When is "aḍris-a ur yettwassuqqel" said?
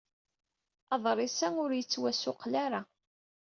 0.93-2.53